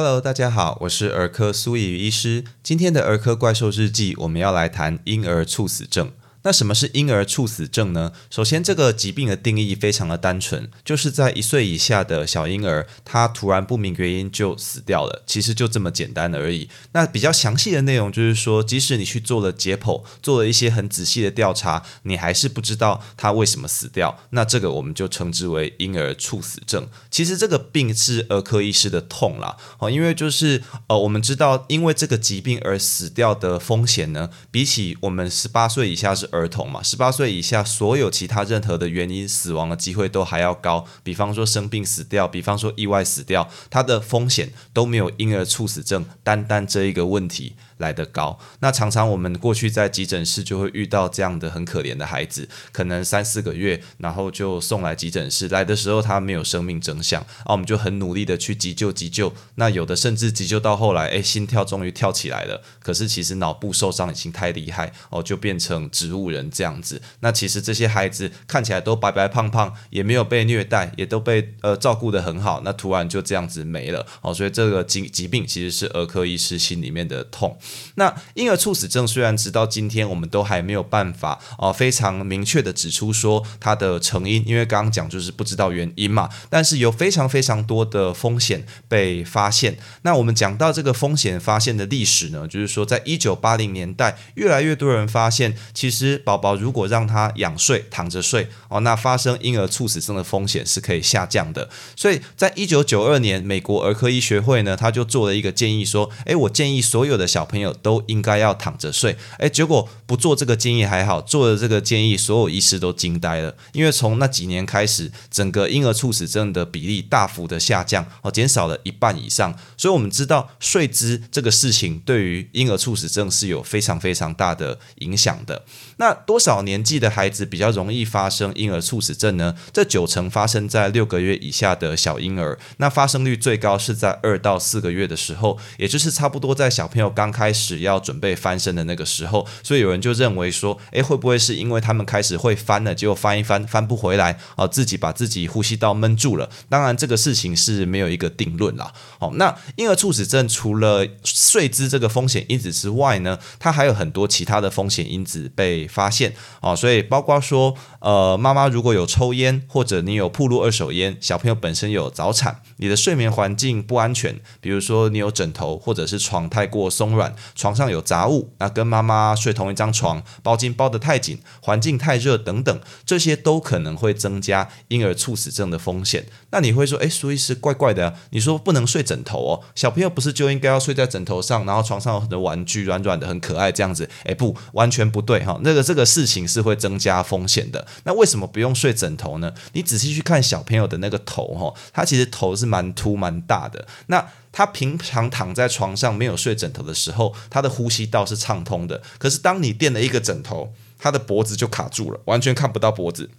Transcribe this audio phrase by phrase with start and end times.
[0.00, 2.44] Hello，大家好，我是儿科苏怡医师。
[2.62, 6.12] 今天的儿科怪兽日记，我们要来谈婴儿猝死症。
[6.48, 8.10] 那什么是婴儿猝死症呢？
[8.30, 16.70] 首先，这个疾病的定义非常的单纯，就是在一岁以下的小婴儿，他突然不明原因就死掉了，其实就这么简单而已。
[16.92, 24.18] 那比较详细的内容就是说，即使你去做了解剖，做了一些很仔细的调查，你还是不知道他为什么死掉。
[24.30, 26.88] 那这个我们就称之为婴儿猝死症。
[27.10, 36.26] 其实这个病是儿科医师的痛啦，哦，因为就是呃，我们知道因为这个疾病而死掉的风险呢，比起我们十八岁以下是。
[36.37, 40.86] 儿儿童嘛，十八岁以下，所有其他任何的原因死亡的机会都还要高。
[41.02, 47.56] 比方说生病死掉，比方说意外死掉，它的风险都没有婴儿猝死症单单这一个问题。
[47.78, 67.00] 来得高，那常常我们过去在急诊室就会遇到这样的很可怜的孩子，可能三四个月，然后就送来急诊室，来的时候他没有生命征象，啊，我们就很努力的去急救急救，那有的甚至急救到后来，哎，心跳终于跳起来了，可是其实脑部受伤已经太厉害，哦，就变成植物人这样子。
[67.20, 77.56] 那其实这些孩子看起来都白白胖胖，也没有被虐待，也都被呃照顾得很好，那突然就这样子没了，哦，所以这个疾疾病其实是儿科医师心里面的痛。
[77.94, 89.78] 那婴儿猝死症虽然直到今天我们都还没有办法哦非常明确的指出说它的成因，因为刚刚讲就是不知道原因嘛，但是有非常非常多的风险被发现。
[90.02, 101.68] 那我们讲到这个风险发现的历史呢，就是说在一九八零年代，越来越多人发现，其实宝宝如果让他仰睡躺着睡哦，那发生婴儿猝死症的风险是可以下降的。
[101.96, 125.64] 所以在一九九二年，美国儿科医学会呢，他就做了一个建议说，诶，我建议所有的小朋友朋友都应该要躺着睡，哎，结果不做这个建议还好，做了这个建议，所有医师都惊呆了，因为从那几年开始，整个婴儿猝死症的比例大幅的下降，哦，减少了一半以上，所以我们知道睡姿这个事情对于婴儿猝死症是有非常非常大的影响的。
[125.96, 129.56] 那多少年纪的孩子比较容易发生婴儿猝死症呢？
[129.72, 146.50] 这九成发生在六个月以下的小婴儿，那发生率最高是在二到四个月的时候，也就是差不多在小朋友刚开开始要准备翻身的那个时候，所以有人就认为说，诶，会不会是因为他们开始会翻了，结果翻一翻翻不回来啊，自己把自己呼吸道闷住了？
[146.68, 148.92] 当然，这个事情是没有一个定论啦。
[149.18, 176.26] 好，那婴儿猝死症除了睡姿这个风险因子之外呢，它还有很多其他的风险因子被发现啊，所以包括说，呃，妈妈如果有抽烟，或者你有铺路二手烟，小朋友本身有早产，你的睡眠环境不安全，比如说你有枕头或者是床太过松软，床上有杂物，那跟妈妈睡同一张床，包巾包得太紧，环境太热等等，这些都可能会增加婴儿猝死症的风险。
[176.50, 184.08] 那你会说，诶，苏医师怪怪的，你说不能睡枕头哦，小朋友不是就应该要睡在枕头上，然后床上有很多玩具，软软的，很可爱这样子？
[184.24, 187.86] 诶，不，完全不对哈，那个这个事情是会增加风险的。
[188.04, 189.52] 那为什么不用睡枕头呢？
[189.72, 193.86] 你仔细去看小朋友的那个头哈，他其实头是蛮凸蛮大的。
[194.06, 194.26] 那
[194.58, 199.00] 他平常躺在床上没有睡枕头的时候，他的呼吸道是畅通的。
[199.16, 203.30] 可是当你垫了一个枕头，他的脖子就卡住了，完全看不到脖子，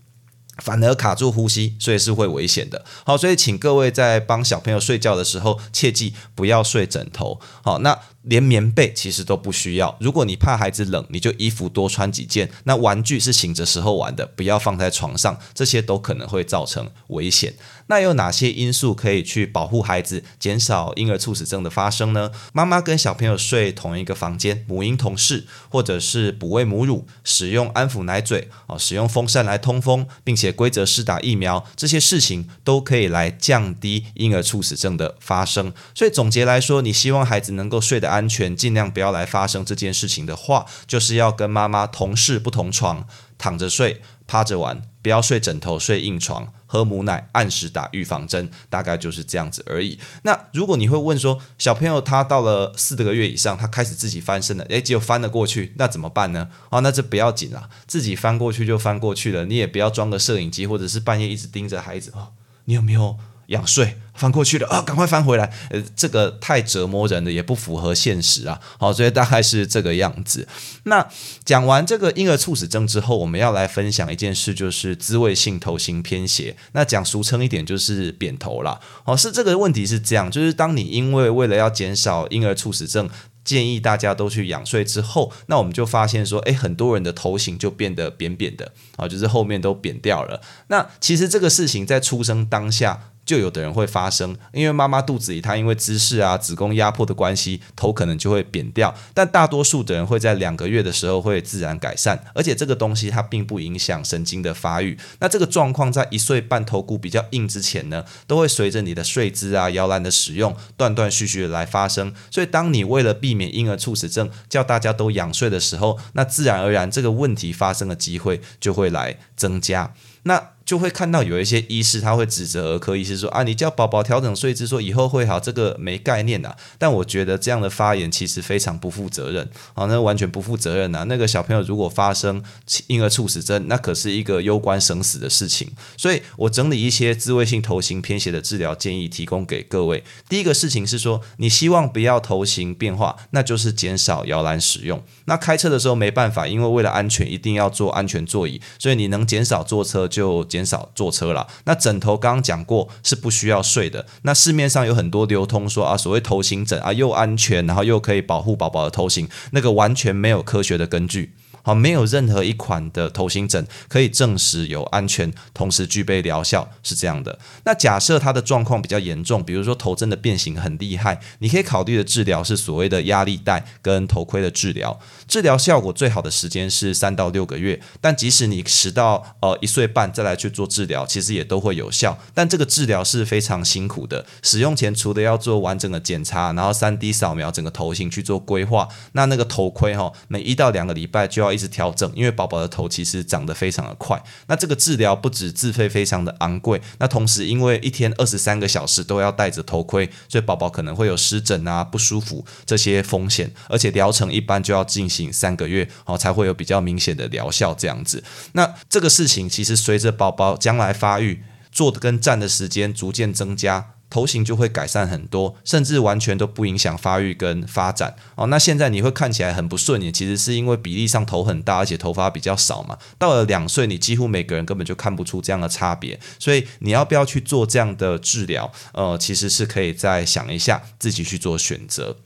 [0.60, 2.86] 反而卡住呼吸，所以是会危险的。
[3.04, 7.42] 好，所以请各位在帮小朋友睡觉的时候，切记不要睡枕头。
[7.62, 8.00] 好，那。
[8.30, 9.98] 连棉被其实都不需要。
[10.00, 12.50] 如果你怕孩子冷，你就衣服多穿几件。
[12.64, 17.56] 那玩具是醒着时候玩的，不要放在床上，这些都可能会造成危险。
[17.88, 22.32] 那有哪些因素可以去保护孩子，减少婴儿猝死症的发生呢？
[22.54, 35.74] 妈妈跟小朋友睡同一个房间，母婴同室，或者是哺喂母乳，使用安抚奶嘴，哦，使用风扇来通风，并且规则施打疫苗，这些事情都可以来降低婴儿猝死症的发生。
[35.96, 38.19] 所以总结来说，你希望孩子能够睡得安。
[38.20, 43.08] 安全，尽量不要来发生这件事情的话，就是要跟妈妈同室不同床，
[43.38, 49.98] 躺着睡，趴着玩，不要睡枕头，睡硬床，喝母奶，按时打预防针，大概就是这样子而已。
[50.24, 56.50] 那如果你会问说，小朋友他到了四个月以上，他开始自己翻身了，诶，只有翻了过去，那怎么办呢？
[56.70, 62.34] 啊，那这不要紧啦，自己翻过去就翻过去了，你也不要装个摄影机，或者是半夜一直盯着孩子哦，
[62.66, 63.18] 你有没有？
[63.50, 65.50] 仰睡翻过去了啊，赶快翻回来！
[65.70, 68.60] 呃，这个太折磨人了，也不符合现实啊。
[68.78, 70.46] 好，所以大概是这个样子。
[70.84, 71.08] 那
[71.46, 76.58] 讲完这个婴儿猝死症之后，我们要来分享一件事，就是滋味性头型偏斜。
[76.74, 78.82] 那讲俗称一点，就是扁头啦。
[79.06, 83.10] 哦，是这个问题是这样，就是当你因为为了要减少婴儿猝死症，
[83.46, 90.42] 建议大家都去仰睡之后，那我们就发现说，诶，很多人的头型就变得扁扁的啊，就是后面都扁掉了。
[90.68, 93.12] 那其实这个事情在出生当下。
[93.30, 98.92] 就有的人会发生，因为妈妈肚子里她因为姿势啊、子宫压迫的关系，头可能就会扁掉。
[99.14, 104.98] 但大多数的人会在两个月的时候会自然改善，而且这个东西它并不影响神经的发育。
[105.20, 112.12] 那这个状况在一岁半头骨比较硬之前呢，都会随着你的睡姿啊、摇篮的使用，断断续续的来发生。
[112.32, 119.94] 所以当你为了避免婴儿猝死症，叫大家都仰睡的时候，那自然而然这个问题发生的机会就会来增加。
[120.24, 126.56] 那就会看到有一些医师他会指责儿科医师说啊，你叫宝宝调整睡姿，说以后会好，这个没概念呐。
[126.78, 131.04] 但我觉得这样的发言其实非常不负责任啊，那完全不负责任呐。
[131.08, 132.44] 那个小朋友如果发生
[132.86, 135.72] 婴儿猝死症，那可是一个攸关生死的事情。
[135.98, 140.04] 所以我整理一些自慰性头型偏斜的治疗建议，提供给各位。
[140.30, 145.02] 第一个事情是说，你希望不要头型变化，那就是减少摇篮使用。
[145.26, 150.59] 那开车的时候没办法，因为为了安全，一定要坐安全座椅，所以你能减少坐车就减。
[150.60, 151.48] 减少坐车了。
[151.64, 154.06] 那枕头刚刚讲过是不需要睡的。
[154.24, 161.34] 那市面上有很多流通说啊，所谓头型枕啊，又安全，然后又可以保护宝宝的头型，那个完全没有科学的根据。
[161.70, 167.38] 好，没有任何一款的头型枕可以证实有安全，同时具备疗效，是这样的。
[167.64, 175.00] 那假设他的状况比较严重，比如说头真的变形很厉害，你可以考虑的治疗是所谓的压力带跟头盔的治疗。
[175.28, 182.18] 治疗效果最好的时间是三到六个月，但即使你十到呃一岁半再来去做治疗，其实也都会有效。
[182.34, 191.59] 但这个治疗是非常辛苦的，使用前除了要做完整的检查，然后三 D 扫描整个头型去做规划，那那个头盔哈，每一到两个礼拜就要。
[191.59, 194.20] 一直调整，因为宝宝的头其实长得非常的快。
[194.48, 203.52] 那这个治疗不止自费非常的昂贵，那同时因为一天二十三个小时都要戴着头盔，所以宝宝可能会有湿疹啊、不舒服这些风险。
[203.68, 208.24] 而且疗程一般就要进行三个月，哦才会有比较明显的疗效这样子。
[208.54, 213.94] 那这个事情其实随着宝宝将来发育，坐跟站的时间逐渐增加。
[214.10, 218.48] 头型就会改善很多，甚至完全都不影响发育跟发展哦。
[218.48, 222.98] 那现在你会看起来很不顺眼，其实是因为比例上头很大，而且头发比较少嘛。
[223.18, 226.20] 到了两岁，你几乎每个人根本就看不出这样的差别。
[226.40, 228.72] 所以你要不要去做这样的治疗？
[228.94, 232.18] 呃，其实是可以再想一下，自己去做选择。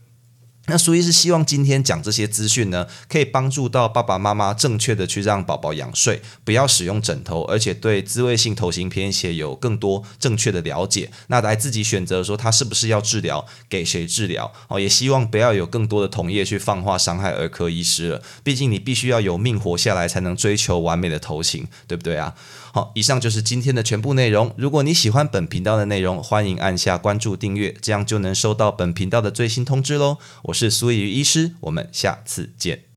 [0.68, 22.33] 那所以是希望今天讲这些资讯呢，可以帮助到爸爸妈妈正确的去让宝宝仰睡，不要使用枕头，而且对自慰性头型偏斜有更多正确的了解，那来自己选择说他是不是要治疗，给谁治疗哦，也希望不要有更多的同业去放话伤害儿科医师了，毕竟你必须要有命活下来，才能追求完美的头型，对不对啊？
[22.71, 24.51] 好，以上就是今天的全部内容。
[24.57, 30.18] 如果你喜欢本频道的内容，欢迎按下关注订阅，这样就能收到本频道的最新通知喽。
[30.54, 32.93] 我是苏怡医师，我们下次见。